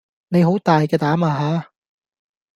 [0.29, 1.71] 你好大嘅膽呀吓